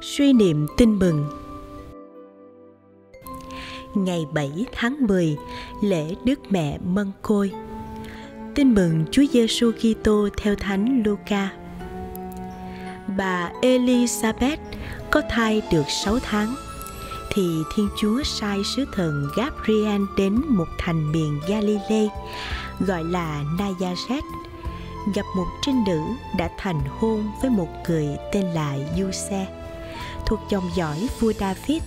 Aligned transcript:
Suy 0.00 0.32
niệm 0.32 0.66
tin 0.76 0.98
mừng. 0.98 1.26
Ngày 3.94 4.26
7 4.32 4.66
tháng 4.72 5.06
10, 5.06 5.36
lễ 5.82 6.14
Đức 6.24 6.40
Mẹ 6.50 6.78
Mân 6.84 7.12
Côi. 7.22 7.52
Tin 8.54 8.74
mừng 8.74 9.04
Chúa 9.10 9.22
Giêsu 9.32 9.72
Kitô 9.72 10.28
theo 10.36 10.54
Thánh 10.54 11.02
Luca. 11.06 11.52
Bà 13.16 13.52
Elizabeth 13.62 14.56
có 15.10 15.22
thai 15.30 15.62
được 15.72 15.84
6 16.04 16.18
tháng 16.22 16.54
thì 17.32 17.48
Thiên 17.74 17.88
Chúa 18.00 18.22
sai 18.22 18.58
sứ 18.64 18.84
thần 18.92 19.28
Gabriel 19.36 20.02
đến 20.16 20.40
một 20.48 20.68
thành 20.78 21.12
miền 21.12 21.40
Galilee 21.48 22.08
gọi 22.80 23.04
là 23.04 23.44
Nazareth 23.58 24.22
gặp 25.14 25.24
một 25.36 25.46
trinh 25.62 25.84
nữ 25.86 26.00
đã 26.38 26.50
thành 26.58 26.80
hôn 26.88 27.30
với 27.42 27.50
một 27.50 27.68
người 27.88 28.08
tên 28.32 28.46
là 28.46 28.76
Giuse 28.96 29.46
thuộc 30.26 30.40
dòng 30.50 30.70
dõi 30.76 31.08
vua 31.20 31.32
David. 31.32 31.82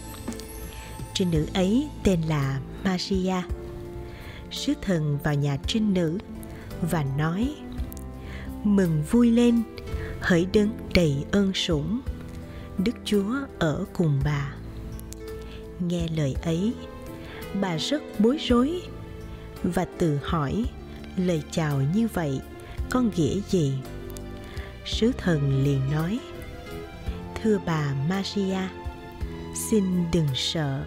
Trinh 1.14 1.32
nữ 1.32 1.48
ấy 1.54 1.90
tên 2.04 2.22
là 2.22 2.60
Maria. 2.84 3.42
Sứ 4.52 4.74
thần 4.82 5.18
vào 5.24 5.34
nhà 5.34 5.58
trinh 5.68 5.94
nữ 5.94 6.18
và 6.82 7.06
nói: 7.18 7.56
Mừng 8.64 9.04
vui 9.12 9.32
lên, 9.32 9.64
hỡi 10.22 10.48
đấng 10.54 10.70
đầy 10.94 11.26
ơn 11.32 11.54
sủng, 11.54 12.02
Đức 12.78 12.96
Chúa 13.06 13.36
ở 13.60 13.86
cùng 13.94 14.20
bà. 14.26 14.54
Nghe 15.80 16.08
lời 16.16 16.36
ấy, 16.44 16.74
bà 17.62 17.78
rất 17.78 18.02
bối 18.20 18.38
rối 18.38 18.82
và 19.64 19.86
tự 19.98 20.20
hỏi 20.24 20.66
lời 21.18 21.44
chào 21.52 21.82
như 21.96 22.08
vậy 22.14 22.42
có 22.90 23.02
nghĩa 23.02 23.40
gì 23.50 23.74
sứ 24.86 25.12
thần 25.18 25.64
liền 25.64 25.92
nói 25.92 26.20
thưa 27.44 27.60
bà 27.66 27.94
maria 28.10 28.60
xin 29.54 30.12
đừng 30.12 30.28
sợ, 30.36 30.86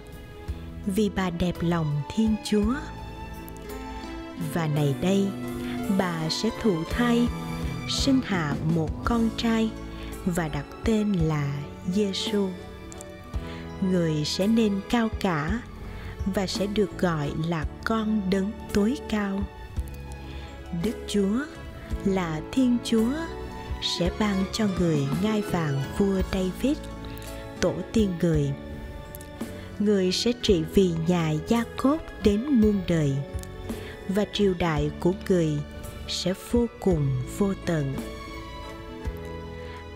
vì 0.87 1.11
bà 1.17 1.31
đẹp 1.31 1.55
lòng 1.61 2.03
thiên 2.15 2.37
chúa 2.45 2.75
và 4.55 4.67
này 4.67 4.95
đây, 5.01 5.27
bà 5.99 6.29
sẽ 6.29 6.51
thụ 6.63 6.85
thai, 6.91 7.29
sinh 7.91 8.21
hạ 8.25 8.55
một 8.75 9.05
con 9.05 9.31
trai 9.37 9.71
và 10.25 10.49
đặt 10.49 10.65
tên 10.85 11.13
là 11.13 11.55
Giêsu. 11.95 12.49
Người 13.81 14.25
sẽ 14.25 14.47
nên 14.47 14.81
cao 14.91 15.09
cả 15.21 15.61
và 16.35 16.47
sẽ 16.47 16.67
được 16.67 16.99
gọi 16.99 17.31
là 17.49 17.65
con 17.85 18.31
đấng 18.31 18.51
tối 18.73 18.97
cao. 19.09 19.41
Đức 20.85 20.97
Chúa 21.09 21.39
là 22.05 22.41
Thiên 22.53 22.77
Chúa 22.85 23.13
sẽ 23.85 24.11
ban 24.19 24.45
cho 24.53 24.67
người 24.79 25.07
ngai 25.23 25.41
vàng 25.41 25.83
vua 25.99 26.23
David, 26.33 26.77
tổ 27.61 27.75
tiên 27.93 28.09
người. 28.23 28.53
Người 29.79 30.13
sẽ 30.13 30.33
trị 30.43 30.63
vì 30.75 30.91
nhà 31.07 31.33
Gia 31.49 31.65
cốt 31.77 31.99
đến 32.25 32.45
muôn 32.45 32.81
đời 32.89 33.13
và 34.09 34.25
triều 34.33 34.55
đại 34.59 34.91
của 35.01 35.13
người 35.29 35.49
sẽ 36.09 36.35
vô 36.51 36.67
cùng 36.81 37.23
vô 37.39 37.55
tận. 37.67 37.95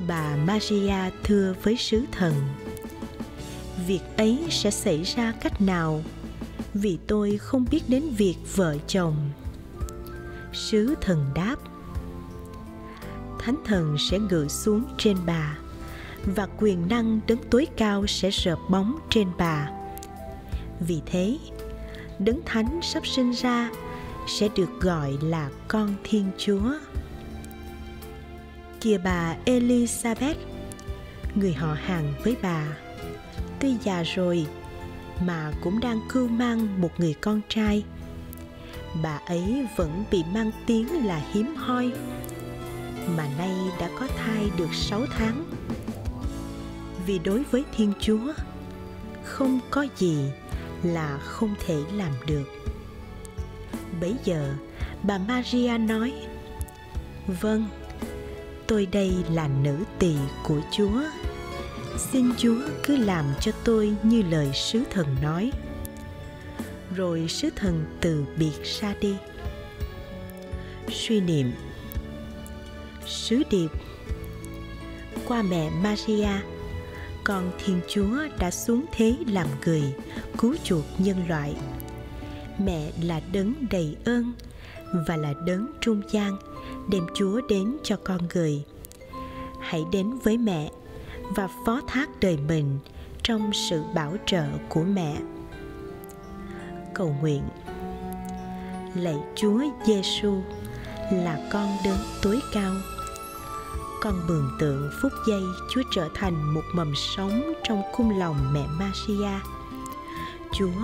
Bà 0.06 0.36
Maria 0.36 1.10
thưa 1.24 1.54
với 1.62 1.76
sứ 1.76 2.02
thần 2.12 2.34
Việc 3.86 4.00
ấy 4.16 4.38
sẽ 4.50 4.70
xảy 4.70 5.02
ra 5.02 5.32
cách 5.40 5.60
nào 5.60 6.02
Vì 6.74 6.98
tôi 7.06 7.38
không 7.38 7.64
biết 7.70 7.80
đến 7.88 8.02
việc 8.16 8.36
vợ 8.54 8.76
chồng 8.86 9.30
Sứ 10.52 10.94
thần 11.00 11.30
đáp 11.34 11.56
thánh 13.48 13.64
thần 13.64 13.96
sẽ 13.98 14.18
ngự 14.18 14.48
xuống 14.48 14.84
trên 14.98 15.16
bà, 15.26 15.58
và 16.34 16.48
quyền 16.58 16.88
năng 16.88 17.20
đấng 17.26 17.38
tối 17.50 17.66
cao 17.76 18.06
sẽ 18.06 18.30
rợp 18.30 18.58
bóng 18.70 18.98
trên 19.10 19.28
bà. 19.38 19.70
Vì 20.80 21.00
thế, 21.06 21.38
đấng 22.18 22.40
thánh 22.44 22.80
sắp 22.82 23.06
sinh 23.06 23.30
ra 23.30 23.70
sẽ 24.26 24.48
được 24.56 24.80
gọi 24.80 25.12
là 25.22 25.50
con 25.68 25.94
thiên 26.04 26.30
chúa. 26.38 26.72
Kìa 28.80 28.98
bà 28.98 29.36
elizabeth, 29.44 30.34
người 31.34 31.52
họ 31.52 31.76
hàng 31.80 32.14
với 32.24 32.36
bà, 32.42 32.66
tuy 33.60 33.76
già 33.84 34.02
rồi 34.02 34.46
mà 35.26 35.52
cũng 35.62 35.80
đang 35.80 36.00
cưu 36.08 36.28
mang 36.28 36.80
một 36.80 36.90
người 36.98 37.14
con 37.14 37.40
trai. 37.48 37.84
Bà 39.02 39.20
ấy 39.26 39.66
vẫn 39.76 40.04
bị 40.10 40.24
mang 40.34 40.50
tiếng 40.66 41.06
là 41.06 41.22
hiếm 41.32 41.54
hoi 41.56 41.92
mà 43.16 43.28
nay 43.38 43.54
đã 43.80 43.90
có 43.98 44.06
thai 44.16 44.50
được 44.56 44.74
6 44.74 45.06
tháng. 45.06 45.44
Vì 47.06 47.18
đối 47.18 47.42
với 47.42 47.64
Thiên 47.76 47.92
Chúa, 48.00 48.32
không 49.24 49.60
có 49.70 49.86
gì 49.96 50.30
là 50.82 51.18
không 51.18 51.54
thể 51.66 51.76
làm 51.92 52.12
được. 52.26 52.44
Bấy 54.00 54.14
giờ, 54.24 54.54
bà 55.02 55.18
Maria 55.18 55.78
nói: 55.78 56.12
"Vâng, 57.40 57.64
tôi 58.66 58.86
đây 58.86 59.12
là 59.30 59.48
nữ 59.62 59.78
tỳ 59.98 60.14
của 60.42 60.60
Chúa. 60.72 61.02
Xin 61.96 62.32
Chúa 62.36 62.60
cứ 62.82 62.96
làm 62.96 63.24
cho 63.40 63.52
tôi 63.64 63.94
như 64.02 64.22
lời 64.22 64.50
sứ 64.54 64.82
thần 64.90 65.06
nói." 65.22 65.52
Rồi 66.96 67.28
sứ 67.28 67.50
thần 67.56 67.84
từ 68.00 68.24
biệt 68.38 68.64
ra 68.80 68.94
đi. 69.00 69.16
Suy 70.88 71.20
niệm 71.20 71.52
sứ 73.08 73.42
điệp. 73.50 73.68
Qua 75.26 75.42
mẹ 75.42 75.70
Maria, 75.82 76.28
con 77.24 77.50
Thiên 77.64 77.80
Chúa 77.88 78.16
đã 78.38 78.50
xuống 78.50 78.84
thế 78.92 79.16
làm 79.26 79.46
người, 79.66 79.82
cứu 80.38 80.56
chuộc 80.64 80.84
nhân 80.98 81.16
loại. 81.28 81.54
Mẹ 82.58 82.90
là 83.02 83.20
đấng 83.32 83.54
đầy 83.70 83.96
ơn 84.04 84.32
và 85.06 85.16
là 85.16 85.34
đấng 85.46 85.66
trung 85.80 86.02
gian, 86.10 86.36
đem 86.90 87.06
Chúa 87.14 87.40
đến 87.48 87.76
cho 87.82 87.96
con 88.04 88.18
người. 88.34 88.64
Hãy 89.60 89.84
đến 89.92 90.18
với 90.18 90.38
mẹ 90.38 90.70
và 91.36 91.48
phó 91.66 91.80
thác 91.86 92.08
đời 92.20 92.36
mình 92.48 92.78
trong 93.22 93.50
sự 93.52 93.82
bảo 93.94 94.16
trợ 94.26 94.44
của 94.68 94.82
mẹ. 94.82 95.16
Cầu 96.94 97.16
nguyện. 97.20 97.42
Lạy 98.94 99.16
Chúa 99.34 99.60
Giêsu 99.86 100.42
là 101.12 101.48
con 101.52 101.76
đấng 101.84 101.98
tối 102.22 102.40
cao 102.52 102.74
con 104.00 104.26
mường 104.26 104.50
tượng 104.58 104.90
phút 105.02 105.12
giây, 105.26 105.42
Chúa 105.70 105.82
trở 105.90 106.08
thành 106.14 106.54
một 106.54 106.62
mầm 106.72 106.94
sống 106.94 107.52
trong 107.64 107.82
cung 107.96 108.18
lòng 108.18 108.52
mẹ 108.52 108.66
Maria. 108.78 109.40
Chúa 110.52 110.80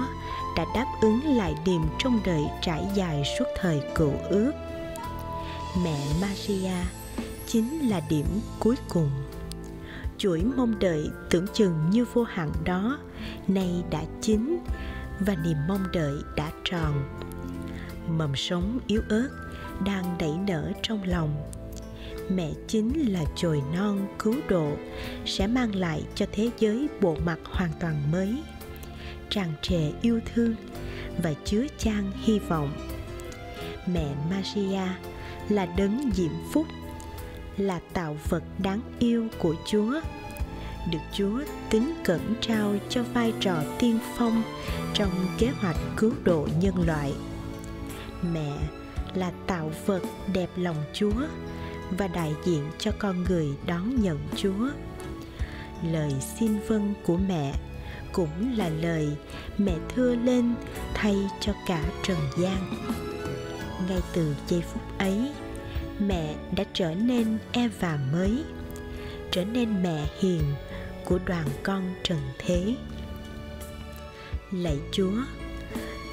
đã 0.57 0.65
đáp 0.75 0.87
ứng 1.01 1.21
lại 1.25 1.55
niềm 1.67 1.83
trong 1.99 2.21
đời 2.25 2.43
trải 2.63 2.85
dài 2.95 3.23
suốt 3.39 3.45
thời 3.61 3.83
cựu 3.95 4.13
ước. 4.31 4.53
Mẹ 5.85 6.07
Maria 6.21 6.75
chính 7.47 7.89
là 7.89 8.01
điểm 8.11 8.27
cuối 8.61 8.77
cùng. 8.89 9.11
Chuỗi 10.19 10.45
mong 10.57 10.79
đợi 10.79 11.11
tưởng 11.31 11.47
chừng 11.53 11.91
như 11.91 12.05
vô 12.15 12.23
hạn 12.23 12.53
đó, 12.65 12.99
nay 13.49 13.85
đã 13.91 14.03
chín 14.21 14.59
và 15.21 15.35
niềm 15.45 15.57
mong 15.69 15.85
đợi 15.93 16.15
đã 16.37 16.51
tròn. 16.65 17.05
Mầm 18.09 18.37
sống 18.37 18.79
yếu 18.87 19.03
ớt 19.09 19.29
đang 19.85 20.17
đẩy 20.19 20.33
nở 20.47 20.73
trong 20.83 21.03
lòng 21.05 21.51
mẹ 22.31 22.51
chính 22.67 23.13
là 23.13 23.25
chồi 23.37 23.63
non 23.75 24.07
cứu 24.19 24.35
độ, 24.49 24.73
sẽ 25.27 25.47
mang 25.47 25.75
lại 25.75 26.03
cho 26.15 26.27
thế 26.33 26.51
giới 26.59 26.89
bộ 27.01 27.17
mặt 27.25 27.39
hoàn 27.45 27.71
toàn 27.81 28.13
mới. 28.13 28.35
Tràn 29.31 29.53
trề 29.63 29.91
yêu 30.03 30.21
thương 30.35 30.55
và 31.23 31.35
chứa 31.45 31.67
chan 31.79 32.13
hy 32.23 32.39
vọng. 32.39 32.73
Mẹ 33.87 34.15
maria 34.31 34.89
là 35.49 35.67
đấng 35.67 36.11
diễm 36.15 36.33
phúc, 36.53 36.67
là 37.57 37.81
tạo 37.93 38.17
vật 38.29 38.43
đáng 38.59 38.81
yêu 38.99 39.29
của 39.39 39.55
chúa. 39.67 40.01
Được 40.91 40.99
chúa 41.13 41.41
tính 41.71 41.95
cẩn 42.05 42.21
trao 42.41 42.75
cho 42.89 43.03
vai 43.03 43.33
trò 43.41 43.63
tiên 43.79 43.99
phong 44.17 44.43
trong 44.95 45.11
kế 45.39 45.49
hoạch 45.61 45.77
cứu 45.97 46.13
độ 46.25 46.49
nhân 46.61 46.75
loại. 46.87 47.13
Mẹ 48.33 48.53
là 49.15 49.33
tạo 49.47 49.71
vật 49.87 50.03
đẹp 50.33 50.49
lòng 50.57 50.77
chúa 50.93 51.27
và 51.91 52.09
đại 52.09 52.35
diện 52.45 52.71
cho 52.79 52.91
con 52.99 53.25
người 53.25 53.49
đón 53.67 54.03
nhận 54.03 54.19
Chúa. 54.37 54.69
Lời 55.93 56.13
xin 56.39 56.59
vâng 56.69 56.95
của 57.07 57.17
mẹ 57.17 57.55
cũng 58.13 58.57
là 58.57 58.69
lời 58.69 59.09
mẹ 59.59 59.75
thưa 59.95 60.15
lên 60.15 60.55
thay 60.95 61.17
cho 61.41 61.53
cả 61.67 61.85
trần 62.03 62.19
gian. 62.39 62.59
Ngay 63.89 64.01
từ 64.13 64.35
giây 64.49 64.61
phút 64.61 64.83
ấy, 64.99 65.33
mẹ 65.99 66.35
đã 66.57 66.65
trở 66.73 66.95
nên 66.95 67.39
e 67.53 67.69
và 67.81 67.99
mới, 68.13 68.45
trở 69.31 69.45
nên 69.45 69.83
mẹ 69.83 70.07
hiền 70.21 70.43
của 71.05 71.19
đoàn 71.27 71.47
con 71.63 71.95
trần 72.03 72.19
thế. 72.39 72.75
Lạy 74.53 74.79
Chúa, 74.93 75.15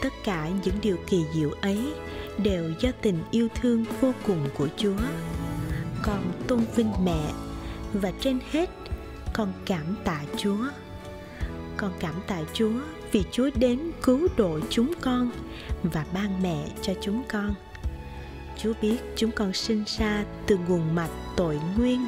tất 0.01 0.13
cả 0.23 0.49
những 0.63 0.75
điều 0.81 0.97
kỳ 1.09 1.23
diệu 1.35 1.51
ấy 1.61 1.93
đều 2.37 2.71
do 2.79 2.89
tình 3.01 3.19
yêu 3.31 3.47
thương 3.61 3.85
vô 4.01 4.13
cùng 4.27 4.49
của 4.57 4.67
Chúa 4.77 4.97
con 6.03 6.31
tôn 6.47 6.59
vinh 6.75 6.91
mẹ 7.03 7.31
và 7.93 8.11
trên 8.21 8.39
hết, 8.51 8.69
con 9.33 9.53
cảm 9.65 9.95
tạ 10.03 10.23
chúa. 10.37 10.65
Con 11.77 11.91
cảm 11.99 12.15
tạ 12.27 12.41
chúa 12.53 12.73
vì 13.11 13.23
chúa 13.31 13.49
đến 13.55 13.91
cứu 14.03 14.27
độ 14.37 14.59
chúng 14.69 14.93
con 15.01 15.31
và 15.83 16.05
ban 16.13 16.41
mẹ 16.43 16.67
cho 16.81 16.93
chúng 17.01 17.23
con. 17.29 17.53
Chúa 18.57 18.73
biết 18.81 18.97
chúng 19.15 19.31
con 19.31 19.53
sinh 19.53 19.83
ra 19.97 20.25
từ 20.47 20.57
nguồn 20.67 20.95
mạch 20.95 21.11
tội 21.37 21.59
nguyên, 21.77 22.07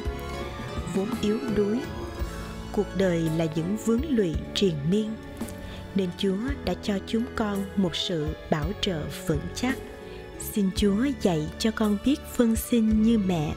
vốn 0.94 1.08
yếu 1.22 1.38
đuối. 1.56 1.80
Cuộc 2.72 2.86
đời 2.96 3.30
là 3.36 3.46
những 3.54 3.76
vướng 3.84 4.16
lụy 4.16 4.34
triền 4.54 4.74
miên, 4.90 5.14
nên 5.94 6.10
chúa 6.18 6.36
đã 6.64 6.74
cho 6.82 6.94
chúng 7.06 7.24
con 7.36 7.64
một 7.76 7.96
sự 7.96 8.28
bảo 8.50 8.66
trợ 8.80 9.02
vững 9.26 9.46
chắc. 9.54 9.78
Xin 10.52 10.70
chúa 10.76 11.04
dạy 11.22 11.48
cho 11.58 11.70
con 11.70 11.98
biết 12.04 12.16
vâng 12.16 12.34
phân 12.36 12.56
sinh 12.56 13.02
như 13.02 13.18
mẹ 13.18 13.54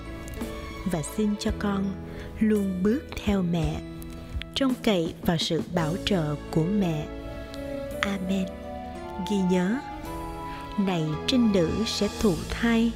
và 0.91 1.01
xin 1.01 1.35
cho 1.39 1.51
con 1.59 1.93
luôn 2.39 2.83
bước 2.83 3.01
theo 3.25 3.41
mẹ, 3.41 3.81
trông 4.55 4.73
cậy 4.83 5.13
vào 5.21 5.37
sự 5.37 5.61
bảo 5.75 5.93
trợ 6.05 6.35
của 6.51 6.63
mẹ. 6.63 7.07
Amen. 8.01 8.45
Ghi 9.29 9.37
nhớ, 9.51 9.75
này 10.79 11.03
trinh 11.27 11.51
nữ 11.51 11.71
sẽ 11.85 12.09
thụ 12.21 12.35
thai 12.49 12.91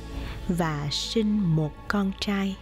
và 0.47 0.87
sinh 0.91 1.55
một 1.55 1.71
con 1.87 2.11
trai. 2.19 2.55